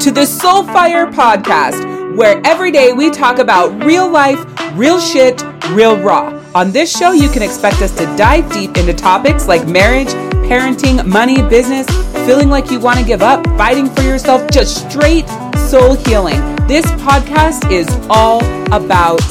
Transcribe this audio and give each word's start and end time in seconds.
to 0.00 0.10
the 0.10 0.26
Soulfire 0.26 1.10
Podcast, 1.10 2.14
where 2.14 2.42
every 2.44 2.70
day 2.70 2.92
we 2.92 3.10
talk 3.10 3.38
about 3.38 3.82
real 3.84 4.10
life, 4.10 4.38
real 4.74 5.00
shit, 5.00 5.42
real 5.70 5.98
raw. 5.98 6.38
On 6.54 6.72
this 6.72 6.94
show, 6.94 7.12
you 7.12 7.30
can 7.30 7.42
expect 7.42 7.80
us 7.80 7.96
to 7.96 8.04
dive 8.18 8.52
deep 8.52 8.76
into 8.76 8.92
topics 8.92 9.48
like 9.48 9.66
marriage, 9.66 10.08
parenting, 10.46 11.06
money, 11.06 11.40
business, 11.40 11.86
feeling 12.26 12.50
like 12.50 12.70
you 12.70 12.78
want 12.78 12.98
to 12.98 13.04
give 13.06 13.22
up, 13.22 13.46
fighting 13.56 13.88
for 13.88 14.02
yourself, 14.02 14.46
just 14.50 14.90
straight 14.90 15.26
soul 15.56 15.94
healing. 15.94 16.38
This 16.66 16.84
podcast 17.00 17.72
is 17.72 17.88
all 18.10 18.44
about 18.74 19.22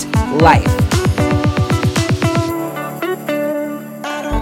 life. 0.41 0.88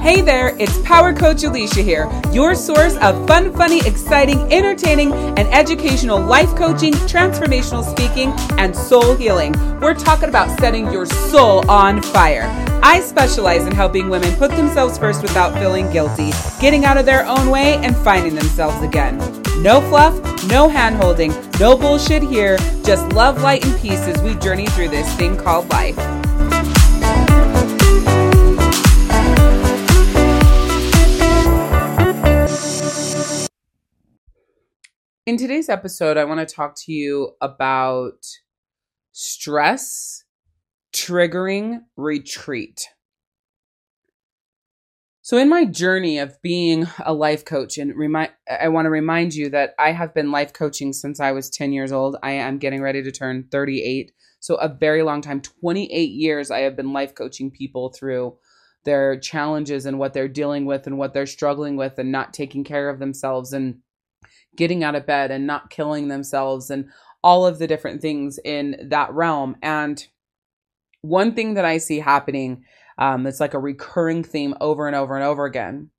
Hey 0.07 0.21
there, 0.21 0.55
it's 0.57 0.77
Power 0.83 1.11
Coach 1.11 1.39
Alishia 1.39 1.83
here, 1.83 2.09
your 2.31 2.55
source 2.55 2.95
of 2.99 3.27
fun, 3.27 3.53
funny, 3.53 3.85
exciting, 3.85 4.39
entertaining, 4.53 5.11
and 5.11 5.49
educational 5.49 6.17
life 6.17 6.55
coaching, 6.55 6.93
transformational 6.93 7.83
speaking, 7.83 8.31
and 8.57 8.73
soul 8.73 9.17
healing. 9.17 9.51
We're 9.81 9.95
talking 9.95 10.29
about 10.29 10.57
setting 10.61 10.89
your 10.93 11.07
soul 11.07 11.69
on 11.69 12.01
fire. 12.01 12.45
I 12.81 13.01
specialize 13.01 13.67
in 13.67 13.73
helping 13.73 14.07
women 14.07 14.33
put 14.37 14.51
themselves 14.51 14.97
first 14.97 15.23
without 15.23 15.53
feeling 15.55 15.91
guilty, 15.91 16.31
getting 16.61 16.85
out 16.85 16.95
of 16.95 17.05
their 17.05 17.25
own 17.25 17.49
way, 17.49 17.75
and 17.75 17.93
finding 17.93 18.33
themselves 18.33 18.81
again. 18.81 19.17
No 19.61 19.81
fluff, 19.89 20.15
no 20.47 20.69
hand 20.69 20.95
holding, 20.95 21.33
no 21.59 21.75
bullshit 21.75 22.23
here, 22.23 22.55
just 22.85 23.11
love, 23.11 23.41
light, 23.41 23.65
and 23.65 23.77
peace 23.81 24.07
as 24.07 24.21
we 24.21 24.35
journey 24.35 24.67
through 24.67 24.87
this 24.87 25.13
thing 25.15 25.35
called 25.35 25.69
life. 25.69 25.97
In 35.27 35.35
today's 35.35 35.67
episode, 35.67 36.15
I 36.15 36.23
want 36.23 36.39
to 36.39 36.55
talk 36.55 36.73
to 36.85 36.93
you 36.93 37.31
about 37.41 38.25
stress 39.11 40.23
triggering 40.95 41.81
retreat. 41.97 42.87
So, 45.21 45.37
in 45.37 45.49
my 45.49 45.65
journey 45.65 46.17
of 46.17 46.41
being 46.41 46.87
a 47.05 47.13
life 47.13 47.43
coach, 47.43 47.77
and 47.77 47.93
remind, 47.93 48.31
I 48.49 48.69
want 48.69 48.85
to 48.85 48.89
remind 48.89 49.35
you 49.35 49.49
that 49.49 49.75
I 49.77 49.91
have 49.91 50.13
been 50.13 50.31
life 50.31 50.53
coaching 50.53 50.93
since 50.93 51.19
I 51.19 51.33
was 51.33 51.49
10 51.49 51.73
years 51.73 51.91
old. 51.91 52.15
I 52.23 52.31
am 52.31 52.57
getting 52.57 52.81
ready 52.81 53.03
to 53.03 53.11
turn 53.11 53.49
38. 53.51 54.13
So, 54.39 54.55
a 54.55 54.69
very 54.69 55.03
long 55.03 55.19
time 55.19 55.41
28 55.41 56.09
years, 56.09 56.51
I 56.51 56.59
have 56.59 56.77
been 56.77 56.93
life 56.93 57.13
coaching 57.13 57.51
people 57.51 57.89
through 57.89 58.37
their 58.85 59.19
challenges 59.19 59.85
and 59.85 59.99
what 59.99 60.13
they're 60.13 60.29
dealing 60.29 60.65
with 60.65 60.87
and 60.87 60.97
what 60.97 61.13
they're 61.13 61.25
struggling 61.25 61.75
with 61.75 61.99
and 61.99 62.13
not 62.13 62.33
taking 62.33 62.63
care 62.63 62.87
of 62.87 62.99
themselves 62.99 63.51
and 63.51 63.79
getting 64.55 64.83
out 64.83 64.95
of 64.95 65.05
bed 65.05 65.31
and 65.31 65.47
not 65.47 65.69
killing 65.69 66.07
themselves 66.07 66.69
and 66.69 66.89
all 67.23 67.45
of 67.45 67.59
the 67.59 67.67
different 67.67 68.01
things 68.01 68.39
in 68.43 68.87
that 68.89 69.11
realm. 69.13 69.55
And 69.61 70.05
one 71.01 71.33
thing 71.33 71.53
that 71.55 71.65
I 71.65 71.77
see 71.77 71.99
happening, 71.99 72.63
um, 72.97 73.27
it's 73.27 73.39
like 73.39 73.53
a 73.53 73.59
recurring 73.59 74.23
theme 74.23 74.55
over 74.59 74.87
and 74.87 74.95
over 74.95 75.15
and 75.15 75.23
over 75.23 75.45
again, 75.45 75.89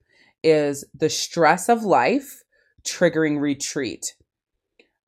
is 0.42 0.84
the 0.94 1.10
stress 1.10 1.68
of 1.68 1.84
life 1.84 2.42
triggering 2.84 3.40
retreat. 3.40 4.14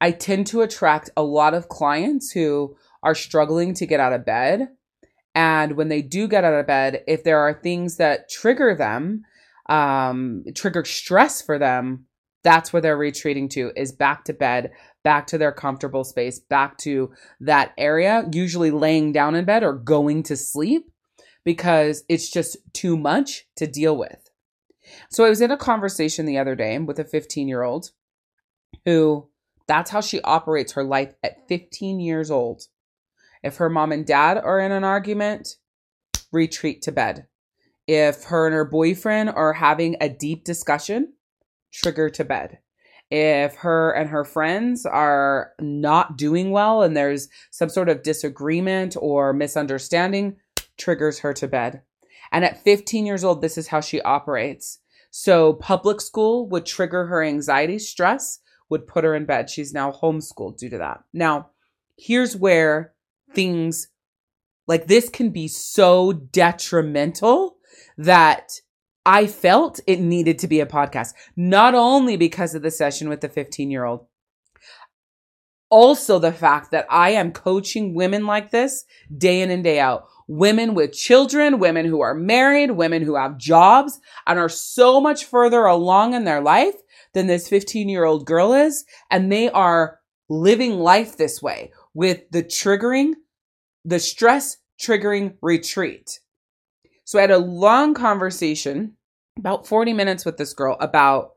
I 0.00 0.12
tend 0.12 0.46
to 0.48 0.62
attract 0.62 1.10
a 1.16 1.22
lot 1.22 1.54
of 1.54 1.68
clients 1.68 2.32
who 2.32 2.76
are 3.02 3.14
struggling 3.14 3.74
to 3.74 3.86
get 3.86 4.00
out 4.00 4.12
of 4.12 4.24
bed. 4.24 4.68
And 5.34 5.76
when 5.76 5.88
they 5.88 6.02
do 6.02 6.26
get 6.26 6.44
out 6.44 6.54
of 6.54 6.66
bed, 6.66 7.04
if 7.06 7.22
there 7.22 7.38
are 7.38 7.54
things 7.54 7.96
that 7.96 8.28
trigger 8.28 8.74
them, 8.74 9.22
um, 9.68 10.44
trigger 10.54 10.84
stress 10.84 11.40
for 11.40 11.58
them, 11.58 12.06
that's 12.42 12.72
where 12.72 12.82
they're 12.82 12.96
retreating 12.96 13.48
to 13.50 13.72
is 13.76 13.92
back 13.92 14.24
to 14.24 14.32
bed 14.32 14.70
back 15.04 15.26
to 15.26 15.38
their 15.38 15.52
comfortable 15.52 16.04
space 16.04 16.38
back 16.38 16.76
to 16.78 17.10
that 17.40 17.72
area 17.78 18.28
usually 18.32 18.70
laying 18.70 19.12
down 19.12 19.34
in 19.34 19.44
bed 19.44 19.62
or 19.62 19.72
going 19.72 20.22
to 20.22 20.36
sleep 20.36 20.90
because 21.44 22.04
it's 22.08 22.30
just 22.30 22.56
too 22.72 22.96
much 22.96 23.46
to 23.56 23.66
deal 23.66 23.96
with. 23.96 24.30
So 25.10 25.24
i 25.24 25.28
was 25.28 25.40
in 25.40 25.50
a 25.50 25.56
conversation 25.56 26.26
the 26.26 26.38
other 26.38 26.54
day 26.54 26.78
with 26.78 26.98
a 26.98 27.04
15 27.04 27.48
year 27.48 27.62
old 27.62 27.90
who 28.84 29.28
that's 29.66 29.90
how 29.90 30.00
she 30.00 30.20
operates 30.22 30.72
her 30.72 30.82
life 30.82 31.14
at 31.22 31.46
15 31.48 32.00
years 32.00 32.30
old. 32.30 32.62
If 33.42 33.56
her 33.56 33.70
mom 33.70 33.92
and 33.92 34.04
dad 34.04 34.36
are 34.36 34.60
in 34.60 34.72
an 34.72 34.84
argument 34.84 35.56
retreat 36.32 36.82
to 36.82 36.92
bed. 36.92 37.26
If 37.86 38.24
her 38.24 38.46
and 38.46 38.54
her 38.54 38.64
boyfriend 38.64 39.30
are 39.30 39.52
having 39.52 39.96
a 40.00 40.08
deep 40.08 40.44
discussion 40.44 41.14
trigger 41.72 42.10
to 42.10 42.24
bed. 42.24 42.58
If 43.10 43.56
her 43.56 43.90
and 43.90 44.08
her 44.10 44.24
friends 44.24 44.86
are 44.86 45.52
not 45.60 46.16
doing 46.16 46.52
well 46.52 46.82
and 46.82 46.96
there's 46.96 47.28
some 47.50 47.68
sort 47.68 47.88
of 47.88 48.04
disagreement 48.04 48.96
or 48.98 49.32
misunderstanding, 49.32 50.36
triggers 50.76 51.18
her 51.20 51.32
to 51.34 51.48
bed. 51.48 51.82
And 52.32 52.44
at 52.44 52.62
15 52.62 53.06
years 53.06 53.24
old, 53.24 53.42
this 53.42 53.58
is 53.58 53.68
how 53.68 53.80
she 53.80 54.00
operates. 54.02 54.78
So, 55.10 55.54
public 55.54 56.00
school 56.00 56.48
would 56.50 56.64
trigger 56.64 57.06
her 57.06 57.20
anxiety, 57.24 57.80
stress, 57.80 58.38
would 58.68 58.86
put 58.86 59.02
her 59.02 59.14
in 59.16 59.24
bed. 59.24 59.50
She's 59.50 59.72
now 59.72 59.90
homeschooled 59.90 60.56
due 60.56 60.70
to 60.70 60.78
that. 60.78 61.02
Now, 61.12 61.50
here's 61.98 62.36
where 62.36 62.92
things 63.34 63.88
like 64.68 64.86
this 64.86 65.08
can 65.08 65.30
be 65.30 65.48
so 65.48 66.12
detrimental 66.12 67.56
that 67.98 68.52
I 69.06 69.26
felt 69.26 69.80
it 69.86 70.00
needed 70.00 70.38
to 70.40 70.48
be 70.48 70.60
a 70.60 70.66
podcast, 70.66 71.14
not 71.36 71.74
only 71.74 72.16
because 72.16 72.54
of 72.54 72.62
the 72.62 72.70
session 72.70 73.08
with 73.08 73.20
the 73.20 73.28
15 73.28 73.70
year 73.70 73.84
old, 73.84 74.06
also 75.70 76.18
the 76.18 76.32
fact 76.32 76.72
that 76.72 76.86
I 76.90 77.10
am 77.10 77.32
coaching 77.32 77.94
women 77.94 78.26
like 78.26 78.50
this 78.50 78.84
day 79.16 79.40
in 79.40 79.50
and 79.50 79.64
day 79.64 79.80
out. 79.80 80.06
Women 80.26 80.74
with 80.74 80.92
children, 80.92 81.58
women 81.58 81.86
who 81.86 82.00
are 82.00 82.14
married, 82.14 82.72
women 82.72 83.02
who 83.02 83.16
have 83.16 83.38
jobs 83.38 83.98
and 84.26 84.38
are 84.38 84.48
so 84.48 85.00
much 85.00 85.24
further 85.24 85.64
along 85.64 86.14
in 86.14 86.24
their 86.24 86.40
life 86.40 86.74
than 87.14 87.26
this 87.26 87.48
15 87.48 87.88
year 87.88 88.04
old 88.04 88.26
girl 88.26 88.52
is. 88.52 88.84
And 89.10 89.32
they 89.32 89.50
are 89.50 89.98
living 90.28 90.78
life 90.78 91.16
this 91.16 91.42
way 91.42 91.72
with 91.94 92.22
the 92.30 92.44
triggering, 92.44 93.14
the 93.84 93.98
stress 93.98 94.58
triggering 94.80 95.36
retreat. 95.42 96.20
So 97.10 97.18
I 97.18 97.22
had 97.22 97.32
a 97.32 97.38
long 97.38 97.92
conversation, 97.92 98.92
about 99.36 99.66
40 99.66 99.94
minutes 99.94 100.24
with 100.24 100.36
this 100.36 100.52
girl 100.52 100.76
about 100.78 101.32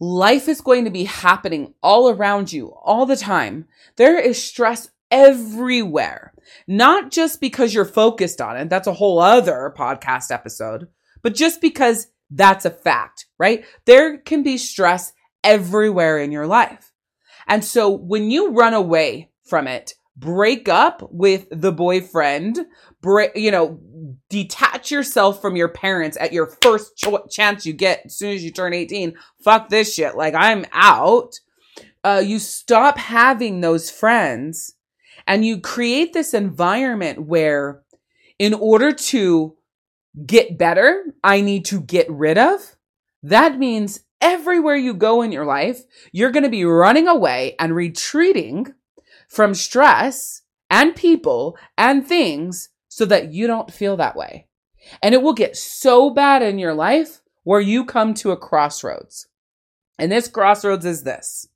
life 0.00 0.48
is 0.48 0.60
going 0.60 0.84
to 0.84 0.90
be 0.90 1.04
happening 1.04 1.74
all 1.80 2.10
around 2.10 2.52
you 2.52 2.74
all 2.82 3.06
the 3.06 3.14
time. 3.14 3.68
There 3.94 4.18
is 4.18 4.42
stress 4.42 4.90
everywhere, 5.12 6.34
not 6.66 7.12
just 7.12 7.40
because 7.40 7.72
you're 7.72 7.84
focused 7.84 8.40
on 8.40 8.56
it. 8.56 8.68
That's 8.68 8.88
a 8.88 8.94
whole 8.94 9.20
other 9.20 9.72
podcast 9.78 10.32
episode, 10.32 10.88
but 11.22 11.36
just 11.36 11.60
because 11.60 12.08
that's 12.32 12.64
a 12.64 12.70
fact, 12.70 13.26
right? 13.38 13.64
There 13.84 14.18
can 14.18 14.42
be 14.42 14.58
stress 14.58 15.12
everywhere 15.44 16.18
in 16.18 16.32
your 16.32 16.48
life. 16.48 16.90
And 17.46 17.64
so 17.64 17.88
when 17.88 18.28
you 18.28 18.50
run 18.50 18.74
away 18.74 19.30
from 19.44 19.68
it, 19.68 19.94
break 20.16 20.68
up 20.68 21.08
with 21.10 21.46
the 21.50 21.72
boyfriend, 21.72 22.66
break, 23.00 23.32
you 23.34 23.50
know, 23.50 23.78
detach 24.28 24.90
yourself 24.90 25.40
from 25.40 25.56
your 25.56 25.68
parents 25.68 26.16
at 26.20 26.32
your 26.32 26.46
first 26.62 26.96
ch- 26.96 27.30
chance 27.30 27.66
you 27.66 27.72
get 27.72 28.02
as 28.06 28.16
soon 28.16 28.32
as 28.32 28.44
you 28.44 28.50
turn 28.50 28.72
18. 28.72 29.14
Fuck 29.42 29.68
this 29.68 29.94
shit. 29.94 30.16
Like 30.16 30.34
I'm 30.34 30.64
out. 30.72 31.40
Uh, 32.02 32.22
you 32.24 32.38
stop 32.38 32.96
having 32.96 33.60
those 33.60 33.90
friends 33.90 34.74
and 35.26 35.44
you 35.44 35.60
create 35.60 36.12
this 36.12 36.32
environment 36.32 37.22
where 37.22 37.82
in 38.38 38.54
order 38.54 38.90
to 38.90 39.56
get 40.26 40.58
better, 40.58 41.04
I 41.22 41.40
need 41.40 41.66
to 41.66 41.80
get 41.80 42.10
rid 42.10 42.38
of. 42.38 42.76
That 43.22 43.58
means 43.58 44.00
everywhere 44.20 44.76
you 44.76 44.94
go 44.94 45.22
in 45.22 45.30
your 45.30 45.44
life, 45.44 45.82
you're 46.12 46.30
going 46.30 46.44
to 46.44 46.48
be 46.48 46.64
running 46.64 47.06
away 47.06 47.54
and 47.58 47.74
retreating 47.74 48.74
from 49.28 49.54
stress 49.54 50.42
and 50.70 50.96
people 50.96 51.58
and 51.76 52.06
things 52.06 52.70
so 53.00 53.06
that 53.06 53.32
you 53.32 53.46
don't 53.46 53.72
feel 53.72 53.96
that 53.96 54.14
way. 54.14 54.46
And 55.02 55.14
it 55.14 55.22
will 55.22 55.32
get 55.32 55.56
so 55.56 56.10
bad 56.10 56.42
in 56.42 56.58
your 56.58 56.74
life 56.74 57.22
where 57.44 57.58
you 57.58 57.86
come 57.86 58.12
to 58.12 58.30
a 58.30 58.36
crossroads. 58.36 59.26
And 59.98 60.12
this 60.12 60.28
crossroads 60.28 60.84
is 60.84 61.02
this. 61.02 61.48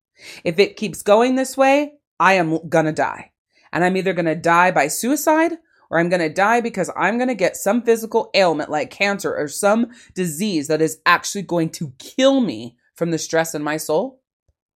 If 0.43 0.58
it 0.58 0.79
keeps 0.79 1.02
going 1.02 1.35
this 1.35 1.55
way, 1.55 1.96
I 2.19 2.35
am 2.35 2.67
gonna 2.70 2.93
die. 2.93 3.32
And 3.75 3.85
I'm 3.85 3.99
either 3.99 4.14
gonna 4.14 4.35
die 4.35 4.70
by 4.70 4.88
suicide 4.88 5.52
or 5.91 5.99
I'm 5.99 6.08
gonna 6.08 6.32
die 6.32 6.62
because 6.62 6.91
I'm 6.96 7.19
gonna 7.19 7.35
get 7.35 7.58
some 7.58 7.82
physical 7.82 8.31
ailment 8.32 8.70
like 8.70 8.88
cancer 8.88 9.37
or 9.37 9.46
some 9.46 9.91
disease 10.14 10.69
that 10.69 10.81
is 10.81 10.96
actually 11.05 11.43
going 11.43 11.69
to 11.73 11.93
kill 11.99 12.41
me 12.41 12.75
from 12.94 13.11
the 13.11 13.19
stress 13.19 13.55
in 13.55 13.62
my 13.62 13.76
soul. 13.76 14.23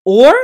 Or 0.05 0.35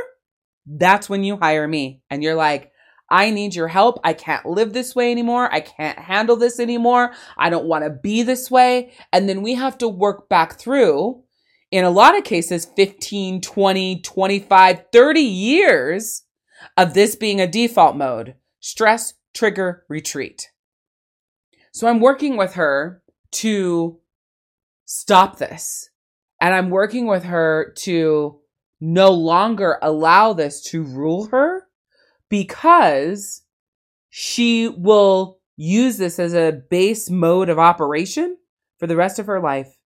that's 0.64 1.10
when 1.10 1.22
you 1.22 1.36
hire 1.36 1.68
me 1.68 2.00
and 2.08 2.22
you're 2.22 2.34
like, 2.34 2.72
I 3.14 3.30
need 3.30 3.54
your 3.54 3.68
help. 3.68 4.00
I 4.02 4.12
can't 4.12 4.44
live 4.44 4.72
this 4.72 4.96
way 4.96 5.12
anymore. 5.12 5.48
I 5.52 5.60
can't 5.60 5.96
handle 5.96 6.34
this 6.34 6.58
anymore. 6.58 7.12
I 7.38 7.48
don't 7.48 7.66
want 7.66 7.84
to 7.84 7.90
be 7.90 8.24
this 8.24 8.50
way. 8.50 8.92
And 9.12 9.28
then 9.28 9.40
we 9.40 9.54
have 9.54 9.78
to 9.78 9.88
work 9.88 10.28
back 10.28 10.58
through, 10.58 11.22
in 11.70 11.84
a 11.84 11.90
lot 11.90 12.18
of 12.18 12.24
cases, 12.24 12.66
15, 12.74 13.40
20, 13.40 14.00
25, 14.00 14.84
30 14.92 15.20
years 15.20 16.24
of 16.76 16.94
this 16.94 17.14
being 17.14 17.40
a 17.40 17.46
default 17.46 17.94
mode 17.94 18.34
stress, 18.58 19.14
trigger, 19.32 19.84
retreat. 19.88 20.50
So 21.70 21.86
I'm 21.86 22.00
working 22.00 22.36
with 22.36 22.54
her 22.54 23.00
to 23.34 24.00
stop 24.86 25.38
this. 25.38 25.88
And 26.40 26.52
I'm 26.52 26.68
working 26.68 27.06
with 27.06 27.22
her 27.22 27.74
to 27.82 28.40
no 28.80 29.12
longer 29.12 29.78
allow 29.82 30.32
this 30.32 30.60
to 30.70 30.82
rule 30.82 31.28
her 31.28 31.68
because 32.28 33.42
she 34.10 34.68
will 34.68 35.38
use 35.56 35.98
this 35.98 36.18
as 36.18 36.34
a 36.34 36.62
base 36.70 37.10
mode 37.10 37.48
of 37.48 37.58
operation 37.58 38.36
for 38.78 38.86
the 38.86 38.96
rest 38.96 39.18
of 39.18 39.26
her 39.26 39.40
life. 39.40 39.78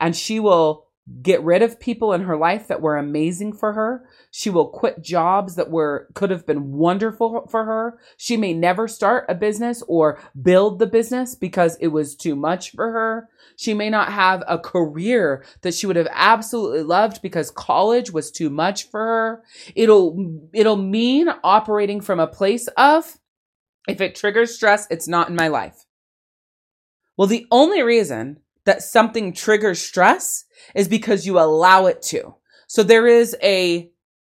And 0.00 0.14
she 0.14 0.40
will 0.40 0.85
get 1.22 1.42
rid 1.42 1.62
of 1.62 1.78
people 1.78 2.12
in 2.12 2.22
her 2.22 2.36
life 2.36 2.66
that 2.66 2.80
were 2.80 2.96
amazing 2.96 3.52
for 3.52 3.72
her. 3.72 4.08
She 4.32 4.50
will 4.50 4.68
quit 4.68 5.02
jobs 5.02 5.54
that 5.54 5.70
were 5.70 6.08
could 6.14 6.30
have 6.30 6.46
been 6.46 6.72
wonderful 6.72 7.46
for 7.48 7.64
her. 7.64 7.98
She 8.16 8.36
may 8.36 8.52
never 8.52 8.88
start 8.88 9.24
a 9.28 9.34
business 9.34 9.82
or 9.86 10.18
build 10.40 10.78
the 10.78 10.86
business 10.86 11.36
because 11.36 11.76
it 11.80 11.88
was 11.88 12.16
too 12.16 12.34
much 12.34 12.72
for 12.72 12.90
her. 12.90 13.28
She 13.56 13.72
may 13.72 13.88
not 13.88 14.12
have 14.12 14.42
a 14.48 14.58
career 14.58 15.44
that 15.62 15.74
she 15.74 15.86
would 15.86 15.96
have 15.96 16.08
absolutely 16.10 16.82
loved 16.82 17.22
because 17.22 17.50
college 17.52 18.10
was 18.10 18.32
too 18.32 18.50
much 18.50 18.90
for 18.90 19.00
her. 19.00 19.42
It'll 19.76 20.48
it'll 20.52 20.76
mean 20.76 21.28
operating 21.44 22.00
from 22.00 22.18
a 22.18 22.26
place 22.26 22.68
of 22.76 23.16
if 23.86 24.00
it 24.00 24.16
triggers 24.16 24.56
stress, 24.56 24.88
it's 24.90 25.06
not 25.06 25.28
in 25.28 25.36
my 25.36 25.46
life. 25.48 25.86
Well, 27.16 27.28
the 27.28 27.46
only 27.50 27.82
reason 27.82 28.40
that 28.66 28.82
something 28.82 29.32
triggers 29.32 29.80
stress 29.80 30.44
is 30.74 30.88
because 30.88 31.24
you 31.24 31.38
allow 31.38 31.86
it 31.86 32.02
to. 32.02 32.34
So 32.68 32.82
there 32.82 33.06
is 33.06 33.34
a 33.42 33.90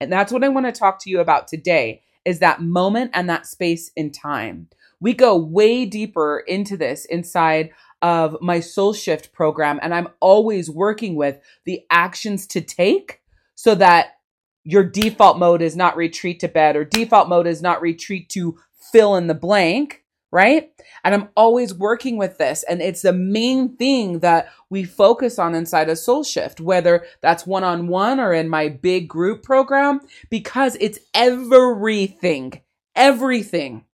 And 0.00 0.12
that's 0.12 0.30
what 0.30 0.44
I 0.44 0.48
want 0.48 0.66
to 0.66 0.72
talk 0.72 1.02
to 1.02 1.10
you 1.10 1.18
about 1.20 1.48
today 1.48 2.02
is 2.24 2.38
that 2.40 2.60
moment 2.60 3.12
and 3.14 3.30
that 3.30 3.46
space 3.46 3.90
in 3.96 4.12
time. 4.12 4.68
We 5.00 5.14
go 5.14 5.36
way 5.36 5.86
deeper 5.86 6.40
into 6.46 6.76
this 6.76 7.04
inside 7.04 7.70
of 8.02 8.36
my 8.40 8.60
soul 8.60 8.92
shift 8.92 9.32
program 9.32 9.78
and 9.82 9.94
I'm 9.94 10.08
always 10.20 10.70
working 10.70 11.16
with 11.16 11.40
the 11.64 11.82
actions 11.90 12.46
to 12.48 12.60
take 12.60 13.20
so 13.54 13.74
that 13.74 14.18
your 14.64 14.84
default 14.84 15.38
mode 15.38 15.62
is 15.62 15.74
not 15.76 15.96
retreat 15.96 16.40
to 16.40 16.48
bed 16.48 16.76
or 16.76 16.84
default 16.84 17.28
mode 17.28 17.46
is 17.46 17.62
not 17.62 17.80
retreat 17.80 18.28
to 18.30 18.58
fill 18.92 19.16
in 19.16 19.26
the 19.26 19.34
blank 19.34 20.04
right? 20.30 20.70
And 21.04 21.14
I'm 21.14 21.28
always 21.36 21.72
working 21.72 22.16
with 22.16 22.38
this. 22.38 22.62
And 22.64 22.82
it's 22.82 23.02
the 23.02 23.12
main 23.12 23.76
thing 23.76 24.18
that 24.20 24.48
we 24.68 24.84
focus 24.84 25.38
on 25.38 25.54
inside 25.54 25.88
a 25.88 25.96
soul 25.96 26.22
shift, 26.22 26.60
whether 26.60 27.06
that's 27.22 27.46
one 27.46 27.64
on 27.64 27.88
one 27.88 28.20
or 28.20 28.32
in 28.32 28.48
my 28.48 28.68
big 28.68 29.08
group 29.08 29.42
program, 29.42 30.00
because 30.28 30.76
it's 30.80 30.98
everything, 31.14 32.60
everything 32.94 33.84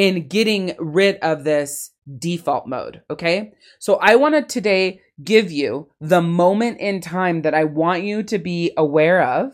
in 0.00 0.28
getting 0.28 0.74
rid 0.78 1.16
of 1.16 1.44
this 1.44 1.90
default 2.18 2.66
mode. 2.66 3.02
Okay. 3.10 3.52
So 3.78 3.96
I 3.96 4.16
want 4.16 4.34
to 4.34 4.42
today 4.42 5.02
give 5.22 5.52
you 5.52 5.90
the 6.00 6.22
moment 6.22 6.80
in 6.80 7.02
time 7.02 7.42
that 7.42 7.52
I 7.52 7.64
want 7.64 8.02
you 8.02 8.22
to 8.22 8.38
be 8.38 8.72
aware 8.78 9.22
of. 9.22 9.52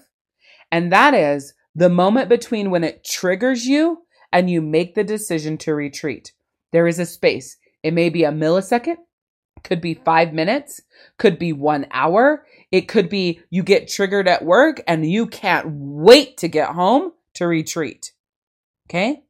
And 0.71 0.93
that 0.93 1.15
is 1.15 1.53
the 1.75 1.89
moment 1.89 2.29
between 2.29 2.71
when 2.71 2.85
it 2.85 3.03
triggers 3.03 3.67
you 3.67 4.03
and 4.33 4.49
you 4.49 4.63
make 4.63 4.95
the 4.95 5.03
decision 5.03 5.59
to 5.59 5.75
retreat. 5.75 6.33
There 6.71 6.87
is 6.87 7.01
a 7.01 7.07
space. 7.07 7.57
It 7.83 7.93
may 7.93 8.09
be 8.09 8.23
a 8.23 8.31
millisecond, 8.31 8.99
could 9.65 9.81
be 9.81 9.95
five 9.95 10.33
minutes, 10.33 10.81
could 11.19 11.41
be 11.41 11.53
one 11.53 11.89
hour. 11.91 12.47
It 12.71 12.83
could 12.83 13.09
be 13.09 13.41
you 13.51 13.65
get 13.65 13.89
triggered 13.89 14.29
at 14.29 14.45
work 14.45 14.81
and 14.87 15.11
you 15.11 15.27
can't 15.27 15.67
wait 15.69 16.37
to 16.37 16.47
get 16.47 16.69
home 16.69 17.15
to 17.35 17.49
retreat. 17.49 18.13
Okay? 18.89 19.25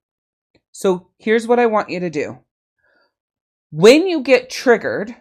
So 0.77 1.09
here's 1.17 1.47
what 1.47 1.59
I 1.59 1.65
want 1.65 1.89
you 1.89 2.01
to 2.01 2.11
do. 2.11 2.41
When 3.71 4.07
you 4.07 4.21
get 4.21 4.51
triggered, 4.51 5.17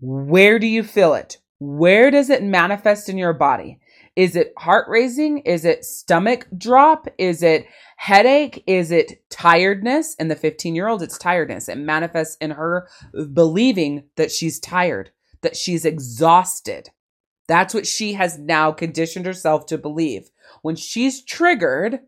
where 0.00 0.58
do 0.58 0.66
you 0.66 0.82
feel 0.82 1.14
it? 1.14 1.38
Where 1.60 2.10
does 2.10 2.28
it 2.28 2.42
manifest 2.42 3.08
in 3.08 3.16
your 3.16 3.32
body? 3.32 3.80
Is 4.16 4.36
it 4.36 4.52
heart 4.58 4.84
raising? 4.86 5.38
Is 5.38 5.64
it 5.64 5.86
stomach 5.86 6.46
drop? 6.58 7.08
Is 7.16 7.42
it 7.42 7.64
headache? 7.96 8.62
Is 8.66 8.90
it 8.90 9.24
tiredness? 9.30 10.14
In 10.16 10.28
the 10.28 10.36
15 10.36 10.74
year 10.74 10.88
old, 10.88 11.02
it's 11.02 11.16
tiredness. 11.16 11.70
It 11.70 11.78
manifests 11.78 12.36
in 12.36 12.50
her 12.50 12.86
believing 13.32 14.04
that 14.16 14.30
she's 14.30 14.60
tired, 14.60 15.10
that 15.40 15.56
she's 15.56 15.86
exhausted. 15.86 16.90
That's 17.48 17.72
what 17.72 17.86
she 17.86 18.12
has 18.12 18.38
now 18.38 18.72
conditioned 18.72 19.24
herself 19.24 19.64
to 19.66 19.78
believe. 19.78 20.28
When 20.60 20.76
she's 20.76 21.24
triggered, 21.24 22.00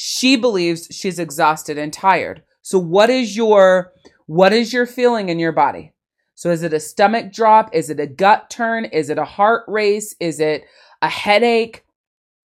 she 0.00 0.36
believes 0.36 0.86
she's 0.92 1.18
exhausted 1.18 1.76
and 1.76 1.92
tired. 1.92 2.44
So 2.62 2.78
what 2.78 3.10
is 3.10 3.36
your 3.36 3.92
what 4.26 4.52
is 4.52 4.72
your 4.72 4.86
feeling 4.86 5.28
in 5.28 5.40
your 5.40 5.50
body? 5.50 5.92
So 6.36 6.52
is 6.52 6.62
it 6.62 6.72
a 6.72 6.78
stomach 6.78 7.32
drop? 7.32 7.74
Is 7.74 7.90
it 7.90 7.98
a 7.98 8.06
gut 8.06 8.48
turn? 8.48 8.84
Is 8.84 9.10
it 9.10 9.18
a 9.18 9.24
heart 9.24 9.64
race? 9.66 10.14
Is 10.20 10.38
it 10.38 10.62
a 11.02 11.08
headache? 11.08 11.82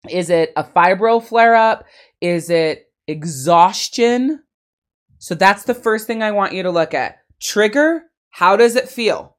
Is 0.10 0.32
it 0.32 0.52
a 0.58 0.64
fibro 0.64 1.22
flare 1.22 1.54
up? 1.54 1.86
Is 2.22 2.50
it 2.50 2.92
exhaustion? 3.06 4.42
So 5.20 5.36
that's 5.36 5.64
the 5.64 5.76
first 5.76 6.08
thing 6.08 6.24
I 6.24 6.32
want 6.32 6.54
you 6.54 6.64
to 6.64 6.72
look 6.72 6.96
at. 6.96 7.18
Trigger, 7.40 8.06
how 8.32 8.58
does 8.58 8.76
it 8.76 8.90
feel? 8.90 9.38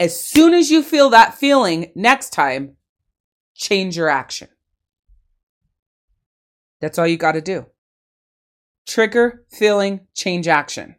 As 0.00 0.20
soon 0.20 0.52
as 0.52 0.72
you 0.72 0.82
feel 0.82 1.10
that 1.10 1.36
feeling 1.36 1.92
next 1.94 2.30
time, 2.30 2.74
change 3.54 3.96
your 3.96 4.08
action. 4.08 4.48
That's 6.80 6.98
all 6.98 7.06
you 7.06 7.16
got 7.16 7.32
to 7.32 7.40
do. 7.40 7.66
Trigger, 8.86 9.44
feeling, 9.50 10.06
change 10.14 10.46
action. 10.46 10.96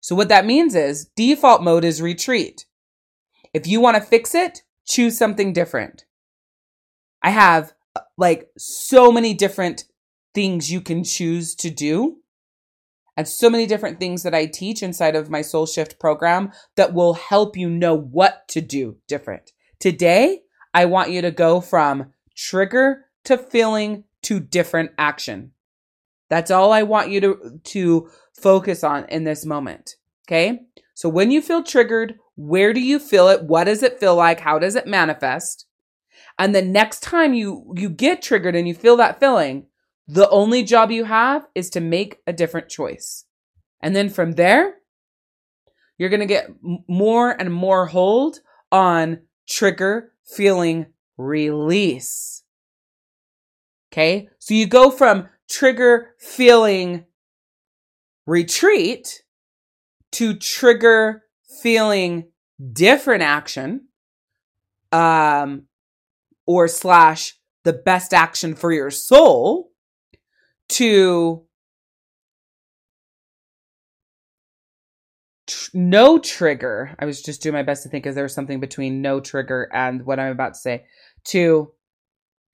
So 0.00 0.14
what 0.14 0.28
that 0.28 0.46
means 0.46 0.74
is 0.74 1.10
default 1.16 1.62
mode 1.62 1.84
is 1.84 2.02
retreat. 2.02 2.66
If 3.52 3.66
you 3.66 3.80
want 3.80 3.96
to 3.96 4.02
fix 4.02 4.34
it, 4.34 4.62
choose 4.86 5.18
something 5.18 5.52
different. 5.52 6.04
I 7.22 7.30
have 7.30 7.72
uh, 7.96 8.00
like 8.16 8.48
so 8.56 9.10
many 9.10 9.34
different 9.34 9.84
things 10.34 10.70
you 10.70 10.80
can 10.80 11.02
choose 11.02 11.54
to 11.56 11.70
do 11.70 12.18
and 13.16 13.26
so 13.26 13.48
many 13.48 13.66
different 13.66 13.98
things 13.98 14.22
that 14.22 14.34
I 14.34 14.46
teach 14.46 14.82
inside 14.82 15.16
of 15.16 15.30
my 15.30 15.40
Soul 15.40 15.66
Shift 15.66 15.98
program 15.98 16.52
that 16.76 16.92
will 16.92 17.14
help 17.14 17.56
you 17.56 17.70
know 17.70 17.94
what 17.94 18.46
to 18.48 18.60
do 18.60 18.98
different. 19.08 19.52
Today, 19.80 20.42
I 20.74 20.84
want 20.84 21.10
you 21.10 21.22
to 21.22 21.30
go 21.30 21.60
from 21.60 22.12
trigger 22.36 23.06
to 23.24 23.38
feeling 23.38 24.04
to 24.26 24.40
different 24.40 24.92
action. 24.98 25.52
That's 26.28 26.50
all 26.50 26.72
I 26.72 26.82
want 26.82 27.10
you 27.10 27.20
to, 27.20 27.60
to 27.62 28.10
focus 28.40 28.84
on 28.84 29.04
in 29.08 29.24
this 29.24 29.44
moment. 29.44 29.96
Okay. 30.26 30.60
So 30.94 31.08
when 31.08 31.30
you 31.30 31.42
feel 31.42 31.62
triggered, 31.62 32.14
Where 32.36 32.74
do 32.74 32.80
you 32.80 32.98
feel 32.98 33.28
it? 33.28 33.44
What 33.44 33.64
does 33.64 33.82
it 33.82 33.98
feel 33.98 34.14
like? 34.14 34.40
How 34.40 34.58
does 34.58 34.76
it 34.76 34.86
manifest? 34.86 35.66
And 36.38 36.54
the 36.54 36.62
next 36.62 37.02
time 37.02 37.32
you 37.32 37.72
you 37.74 37.88
get 37.88 38.22
triggered 38.22 38.54
and 38.54 38.68
you 38.68 38.74
feel 38.74 38.96
that 38.98 39.18
feeling, 39.18 39.66
the 40.06 40.28
only 40.28 40.62
job 40.62 40.90
you 40.90 41.04
have 41.04 41.46
is 41.54 41.70
to 41.70 41.80
make 41.80 42.18
a 42.26 42.32
different 42.32 42.68
choice. 42.68 43.24
And 43.80 43.96
then 43.96 44.10
from 44.10 44.32
there, 44.32 44.74
you're 45.96 46.10
going 46.10 46.20
to 46.20 46.26
get 46.26 46.50
more 46.86 47.30
and 47.30 47.52
more 47.52 47.86
hold 47.86 48.40
on 48.70 49.22
trigger 49.48 50.12
feeling 50.24 50.86
release. 51.16 52.42
Okay. 53.96 54.28
So 54.38 54.52
you 54.52 54.66
go 54.66 54.90
from 54.90 55.26
trigger 55.48 56.10
feeling 56.18 57.06
retreat 58.26 59.22
to 60.12 60.34
trigger 60.34 61.22
feeling 61.62 62.28
different 62.72 63.22
action 63.22 63.88
um 64.92 65.62
or 66.46 66.68
slash 66.68 67.38
the 67.64 67.72
best 67.72 68.12
action 68.12 68.54
for 68.54 68.70
your 68.70 68.90
soul 68.90 69.70
to 70.68 71.46
tr- 75.46 75.70
no 75.72 76.18
trigger. 76.18 76.94
I 76.98 77.06
was 77.06 77.22
just 77.22 77.42
doing 77.42 77.54
my 77.54 77.62
best 77.62 77.82
to 77.84 77.88
think 77.88 78.04
is 78.04 78.14
there 78.14 78.28
something 78.28 78.60
between 78.60 79.00
no 79.00 79.20
trigger 79.20 79.70
and 79.72 80.04
what 80.04 80.20
I'm 80.20 80.32
about 80.32 80.54
to 80.54 80.60
say. 80.60 80.84
To 81.28 81.72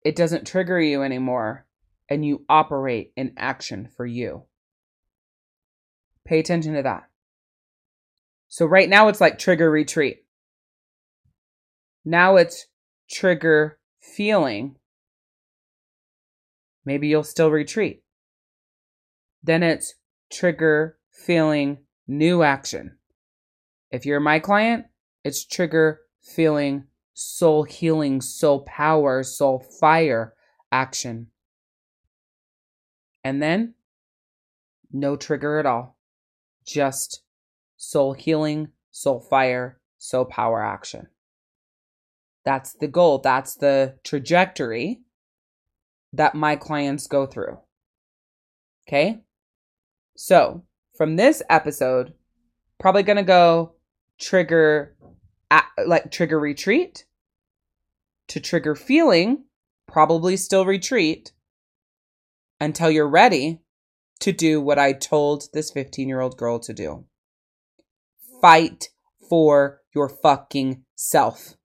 it 0.03 0.15
doesn't 0.15 0.47
trigger 0.47 0.79
you 0.79 1.03
anymore 1.03 1.65
and 2.09 2.25
you 2.25 2.45
operate 2.49 3.13
in 3.15 3.33
action 3.37 3.89
for 3.95 4.05
you. 4.05 4.43
Pay 6.25 6.39
attention 6.39 6.73
to 6.73 6.83
that. 6.83 7.09
So 8.47 8.65
right 8.65 8.89
now 8.89 9.07
it's 9.07 9.21
like 9.21 9.39
trigger 9.39 9.71
retreat. 9.71 10.25
Now 12.03 12.35
it's 12.35 12.67
trigger 13.09 13.79
feeling. 13.99 14.75
Maybe 16.83 17.07
you'll 17.07 17.23
still 17.23 17.51
retreat. 17.51 18.03
Then 19.43 19.63
it's 19.63 19.95
trigger 20.31 20.97
feeling 21.11 21.77
new 22.07 22.43
action. 22.43 22.97
If 23.91 24.05
you're 24.05 24.19
my 24.19 24.39
client, 24.39 24.85
it's 25.23 25.45
trigger 25.45 26.01
feeling 26.21 26.85
soul 27.13 27.63
healing, 27.63 28.21
soul 28.21 28.61
power, 28.61 29.23
soul 29.23 29.59
fire 29.79 30.33
action. 30.71 31.27
And 33.23 33.41
then 33.41 33.75
no 34.91 35.15
trigger 35.15 35.59
at 35.59 35.65
all. 35.65 35.97
Just 36.65 37.23
soul 37.77 38.13
healing, 38.13 38.69
soul 38.91 39.19
fire, 39.19 39.79
soul 39.97 40.25
power 40.25 40.63
action. 40.63 41.07
That's 42.43 42.73
the 42.73 42.87
goal. 42.87 43.19
That's 43.19 43.55
the 43.55 43.95
trajectory 44.03 45.01
that 46.13 46.35
my 46.35 46.55
clients 46.55 47.07
go 47.07 47.25
through. 47.25 47.59
Okay. 48.87 49.21
So 50.17 50.63
from 50.97 51.15
this 51.15 51.41
episode, 51.49 52.13
probably 52.79 53.03
going 53.03 53.17
to 53.17 53.23
go 53.23 53.75
trigger, 54.19 54.95
like 55.85 56.11
trigger 56.11 56.39
retreat 56.39 57.05
to 58.27 58.39
trigger 58.39 58.75
feeling, 58.75 59.45
probably 59.87 60.37
still 60.37 60.65
retreat 60.65 61.33
until 62.59 62.91
you're 62.91 63.09
ready 63.09 63.59
to 64.19 64.31
do 64.31 64.61
what 64.61 64.79
I 64.79 64.93
told 64.93 65.49
this 65.53 65.71
15 65.71 66.07
year 66.07 66.21
old 66.21 66.37
girl 66.37 66.59
to 66.59 66.73
do 66.73 67.05
fight 68.41 68.89
for 69.29 69.81
your 69.93 70.09
fucking 70.09 70.83
self. 70.95 71.55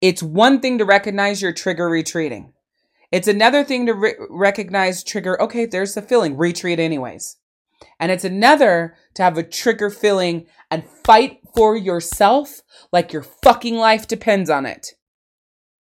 It's 0.00 0.22
one 0.22 0.60
thing 0.60 0.78
to 0.78 0.84
recognize 0.84 1.40
your 1.40 1.52
trigger 1.52 1.88
retreating. 1.88 2.52
It's 3.10 3.28
another 3.28 3.64
thing 3.64 3.86
to 3.86 3.94
re- 3.94 4.14
recognize 4.28 5.02
trigger, 5.02 5.40
okay, 5.40 5.64
there's 5.64 5.94
the 5.94 6.02
feeling, 6.02 6.36
retreat 6.36 6.78
anyways. 6.78 7.36
And 7.98 8.10
it's 8.10 8.24
another 8.24 8.96
to 9.14 9.22
have 9.22 9.38
a 9.38 9.42
trigger 9.42 9.90
feeling 9.90 10.46
and 10.70 10.84
fight 11.04 11.40
for 11.54 11.76
yourself 11.76 12.62
like 12.92 13.12
your 13.12 13.22
fucking 13.22 13.76
life 13.76 14.06
depends 14.06 14.50
on 14.50 14.66
it. 14.66 14.92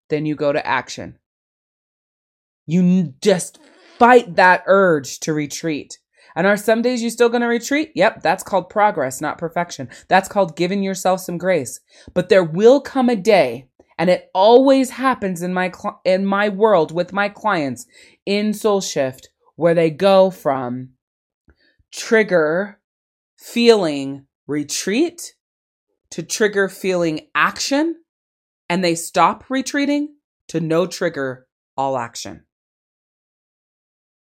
Then 0.09 0.27
you 0.27 0.35
go 0.35 0.53
to 0.53 0.67
action. 0.67 1.19
You 2.67 3.15
just 3.23 3.59
fight 3.99 4.37
that 4.37 4.63
urge 4.67 5.21
to 5.21 5.33
retreat. 5.33 5.99
And 6.37 6.47
are 6.47 6.57
some 6.57 6.83
days 6.83 7.03
you 7.03 7.11
still 7.11 7.29
going 7.29 7.41
to 7.41 7.49
retreat? 7.49 7.93
Yep, 7.95 8.23
that's 8.23 8.45
called 8.45 8.71
progress, 8.71 9.21
not 9.21 9.39
perfection. 9.39 9.89
That's 10.09 10.29
called 10.29 10.57
giving 10.57 10.83
yourself 10.83 11.21
some 11.21 11.39
grace. 11.39 11.81
But 12.15 12.29
there 12.29 12.45
will 12.45 12.81
come 12.81 13.09
a 13.09 13.17
day, 13.17 13.69
and 13.99 14.09
it 14.09 14.31
always 14.35 14.91
happens 14.91 15.43
in 15.43 15.53
my 15.53 15.73
cl- 15.73 16.01
in 16.05 16.25
my 16.25 16.49
world 16.49 16.93
with 16.93 17.13
my 17.13 17.29
clients 17.29 17.87
in 18.25 18.55
Soul 18.55 18.81
Shift 18.81 19.31
where 19.57 19.75
they 19.75 19.91
go 19.91 20.31
from 20.31 20.91
trigger 21.93 22.81
feeling 23.39 24.27
retreat 24.47 25.35
to 26.11 26.23
trigger 26.23 26.69
feeling 26.69 27.29
action 27.35 27.97
and 28.69 28.83
they 28.83 28.95
stop 28.95 29.45
retreating 29.49 30.17
to 30.49 30.61
no 30.61 30.87
trigger 30.87 31.47
all 31.77 31.97
action. 31.97 32.45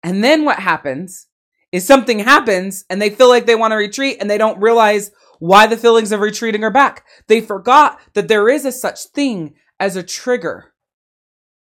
And 0.03 0.23
then 0.23 0.45
what 0.45 0.59
happens 0.59 1.27
is 1.71 1.85
something 1.85 2.19
happens 2.19 2.85
and 2.89 3.01
they 3.01 3.09
feel 3.09 3.29
like 3.29 3.45
they 3.45 3.55
want 3.55 3.71
to 3.71 3.75
retreat 3.75 4.17
and 4.19 4.29
they 4.29 4.37
don't 4.37 4.61
realize 4.61 5.11
why 5.39 5.67
the 5.67 5.77
feelings 5.77 6.11
of 6.11 6.21
retreating 6.21 6.63
are 6.63 6.71
back. 6.71 7.05
They 7.27 7.41
forgot 7.41 7.99
that 8.13 8.27
there 8.27 8.47
is 8.47 8.65
a 8.65 8.71
such 8.71 9.05
thing 9.07 9.55
as 9.79 9.95
a 9.95 10.03
trigger. 10.03 10.73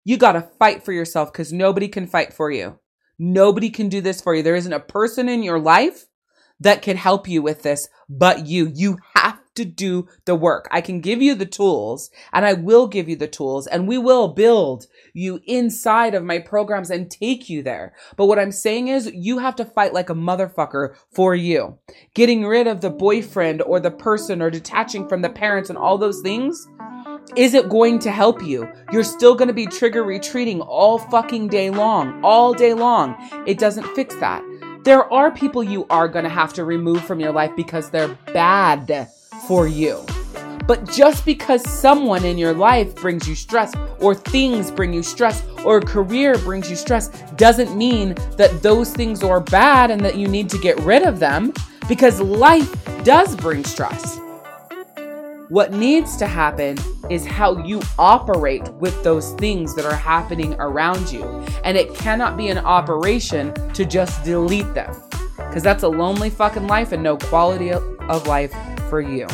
You 0.05 0.17
got 0.17 0.33
to 0.33 0.41
fight 0.41 0.83
for 0.83 0.91
yourself 0.91 1.31
because 1.31 1.53
nobody 1.53 1.87
can 1.87 2.05
fight 2.05 2.33
for 2.33 2.51
you. 2.51 2.79
Nobody 3.17 3.69
can 3.69 3.89
do 3.89 4.01
this 4.01 4.21
for 4.21 4.35
you. 4.35 4.43
There 4.43 4.55
isn't 4.55 4.73
a 4.73 4.79
person 4.79 5.29
in 5.29 5.43
your 5.43 5.59
life 5.59 6.05
that 6.59 6.81
can 6.81 6.97
help 6.97 7.27
you 7.27 7.41
with 7.41 7.63
this 7.63 7.87
but 8.09 8.47
you. 8.47 8.71
You 8.73 8.97
have 9.15 9.39
to 9.55 9.65
do 9.65 10.07
the 10.25 10.35
work. 10.35 10.67
I 10.71 10.81
can 10.81 10.99
give 10.99 11.21
you 11.21 11.35
the 11.35 11.45
tools 11.45 12.09
and 12.31 12.45
I 12.45 12.53
will 12.53 12.87
give 12.87 13.07
you 13.07 13.15
the 13.15 13.27
tools 13.27 13.67
and 13.67 13.87
we 13.87 13.97
will 13.97 14.29
build 14.29 14.87
you 15.13 15.41
inside 15.45 16.15
of 16.15 16.23
my 16.23 16.39
programs 16.39 16.89
and 16.89 17.09
take 17.09 17.49
you 17.49 17.61
there. 17.61 17.93
But 18.17 18.25
what 18.25 18.39
I'm 18.39 18.51
saying 18.51 18.87
is 18.87 19.11
you 19.13 19.39
have 19.39 19.55
to 19.57 19.65
fight 19.65 19.93
like 19.93 20.09
a 20.09 20.15
motherfucker 20.15 20.95
for 21.11 21.35
you. 21.35 21.77
Getting 22.13 22.45
rid 22.45 22.67
of 22.67 22.81
the 22.81 22.89
boyfriend 22.89 23.61
or 23.61 23.79
the 23.79 23.91
person 23.91 24.41
or 24.41 24.49
detaching 24.49 25.07
from 25.07 25.21
the 25.21 25.29
parents 25.29 25.69
and 25.69 25.77
all 25.77 25.97
those 25.97 26.21
things 26.21 26.67
is 27.35 27.53
it 27.53 27.69
going 27.69 27.99
to 27.99 28.11
help 28.11 28.43
you? 28.43 28.71
You're 28.91 29.03
still 29.03 29.35
going 29.35 29.47
to 29.47 29.53
be 29.53 29.65
trigger 29.65 30.03
retreating 30.03 30.61
all 30.61 30.99
fucking 30.99 31.47
day 31.47 31.69
long, 31.69 32.23
all 32.23 32.53
day 32.53 32.73
long. 32.73 33.15
It 33.47 33.57
doesn't 33.57 33.87
fix 33.95 34.15
that. 34.15 34.43
There 34.83 35.11
are 35.11 35.31
people 35.31 35.63
you 35.63 35.85
are 35.89 36.07
going 36.07 36.23
to 36.23 36.29
have 36.29 36.53
to 36.53 36.65
remove 36.65 37.03
from 37.03 37.19
your 37.19 37.31
life 37.31 37.51
because 37.55 37.89
they're 37.89 38.15
bad 38.33 39.09
for 39.47 39.67
you. 39.67 40.05
But 40.67 40.89
just 40.89 41.25
because 41.25 41.67
someone 41.69 42.23
in 42.23 42.37
your 42.37 42.53
life 42.53 42.95
brings 42.95 43.27
you 43.27 43.35
stress, 43.35 43.73
or 43.99 44.15
things 44.15 44.71
bring 44.71 44.93
you 44.93 45.03
stress, 45.03 45.43
or 45.65 45.77
a 45.77 45.81
career 45.81 46.37
brings 46.37 46.69
you 46.69 46.75
stress, 46.75 47.09
doesn't 47.31 47.75
mean 47.75 48.15
that 48.37 48.61
those 48.61 48.93
things 48.93 49.23
are 49.23 49.41
bad 49.41 49.91
and 49.91 50.01
that 50.05 50.17
you 50.17 50.27
need 50.27 50.49
to 50.51 50.57
get 50.57 50.79
rid 50.81 51.03
of 51.03 51.19
them 51.19 51.51
because 51.89 52.21
life 52.21 52.71
does 53.03 53.35
bring 53.35 53.63
stress. 53.65 54.19
What 55.53 55.71
needs 55.71 56.17
to 56.17 56.25
happen 56.25 56.79
is 57.11 57.27
how 57.27 57.63
you 57.63 57.79
operate 57.99 58.67
with 58.79 59.03
those 59.03 59.33
things 59.33 59.75
that 59.75 59.85
are 59.85 59.95
happening 59.95 60.55
around 60.55 61.11
you. 61.11 61.23
And 61.63 61.77
it 61.77 61.93
cannot 61.93 62.37
be 62.37 62.47
an 62.47 62.57
operation 62.57 63.53
to 63.73 63.85
just 63.85 64.23
delete 64.23 64.73
them 64.73 64.95
because 65.37 65.61
that's 65.61 65.83
a 65.83 65.87
lonely 65.87 66.31
fucking 66.31 66.65
life 66.65 66.91
and 66.91 67.03
no 67.03 67.17
quality 67.17 67.71
of 67.71 68.25
life 68.25 68.51
for 68.89 68.99
you. 68.99 69.27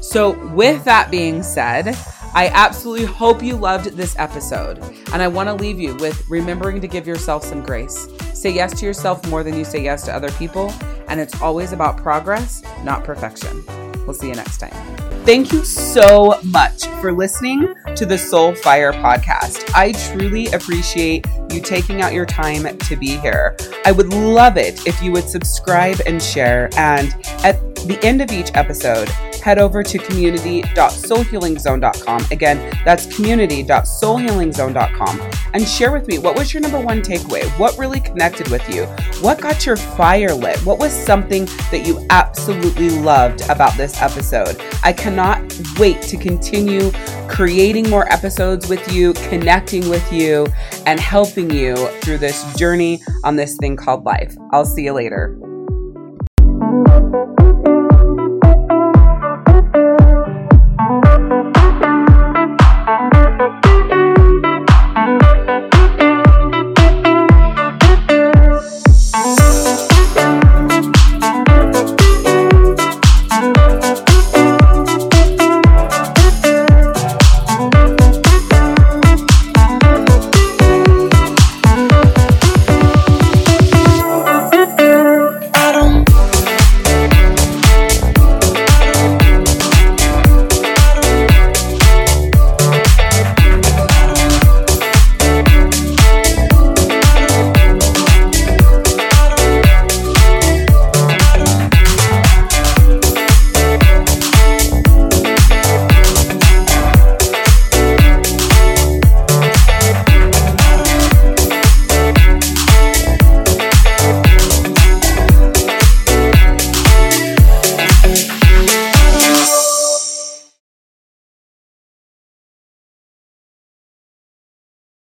So, 0.00 0.38
with 0.54 0.82
that 0.84 1.10
being 1.10 1.42
said, 1.42 1.88
I 2.32 2.50
absolutely 2.54 3.04
hope 3.04 3.42
you 3.42 3.56
loved 3.56 3.98
this 3.98 4.18
episode. 4.18 4.78
And 5.12 5.20
I 5.20 5.28
want 5.28 5.50
to 5.50 5.54
leave 5.54 5.78
you 5.78 5.96
with 5.96 6.26
remembering 6.30 6.80
to 6.80 6.88
give 6.88 7.06
yourself 7.06 7.44
some 7.44 7.62
grace. 7.62 8.08
Say 8.32 8.52
yes 8.52 8.80
to 8.80 8.86
yourself 8.86 9.28
more 9.28 9.44
than 9.44 9.54
you 9.54 9.66
say 9.66 9.84
yes 9.84 10.06
to 10.06 10.14
other 10.14 10.32
people. 10.32 10.72
And 11.08 11.20
it's 11.20 11.42
always 11.42 11.72
about 11.72 11.98
progress, 11.98 12.62
not 12.84 13.04
perfection. 13.04 13.62
We'll 14.06 14.14
see 14.14 14.28
you 14.28 14.34
next 14.34 14.58
time. 14.58 14.93
Thank 15.24 15.54
you 15.54 15.64
so 15.64 16.38
much 16.42 16.84
for 17.00 17.10
listening 17.10 17.74
to 17.96 18.04
the 18.04 18.18
Soul 18.18 18.54
Fire 18.54 18.92
podcast. 18.92 19.72
I 19.74 19.92
truly 19.92 20.48
appreciate 20.48 21.26
you 21.50 21.62
taking 21.62 22.02
out 22.02 22.12
your 22.12 22.26
time 22.26 22.76
to 22.76 22.94
be 22.94 23.16
here. 23.16 23.56
I 23.86 23.92
would 23.92 24.12
love 24.12 24.58
it 24.58 24.86
if 24.86 25.02
you 25.02 25.12
would 25.12 25.24
subscribe 25.24 25.98
and 26.04 26.22
share. 26.22 26.68
And 26.76 27.14
at 27.42 27.58
the 27.86 27.98
end 28.02 28.20
of 28.20 28.32
each 28.32 28.50
episode, 28.52 29.08
head 29.44 29.58
over 29.58 29.82
to 29.82 29.98
community.soulhealingzone.com. 29.98 32.24
Again, 32.30 32.74
that's 32.82 33.14
community.soulhealingzone.com 33.14 35.20
and 35.52 35.68
share 35.68 35.92
with 35.92 36.08
me 36.08 36.16
what 36.16 36.38
was 36.38 36.54
your 36.54 36.62
number 36.62 36.80
one 36.80 37.02
takeaway? 37.02 37.44
What 37.58 37.76
really 37.76 38.00
connected 38.00 38.48
with 38.48 38.66
you? 38.74 38.86
What 39.20 39.42
got 39.42 39.66
your 39.66 39.76
fire 39.76 40.32
lit? 40.32 40.56
What 40.60 40.78
was 40.78 40.94
something 40.94 41.44
that 41.70 41.86
you 41.86 42.06
absolutely 42.08 42.88
loved 42.88 43.42
about 43.50 43.76
this 43.76 44.00
episode? 44.00 44.58
I 44.82 44.94
cannot 44.94 45.42
wait 45.78 46.00
to 46.02 46.16
continue 46.16 46.90
creating 47.28 47.90
more 47.90 48.10
episodes 48.10 48.70
with 48.70 48.90
you, 48.90 49.12
connecting 49.28 49.90
with 49.90 50.10
you, 50.10 50.46
and 50.86 50.98
helping 50.98 51.50
you 51.50 51.76
through 52.00 52.16
this 52.16 52.50
journey 52.54 53.02
on 53.24 53.36
this 53.36 53.58
thing 53.58 53.76
called 53.76 54.06
life. 54.06 54.34
I'll 54.52 54.64
see 54.64 54.84
you 54.84 54.94
later. 54.94 55.38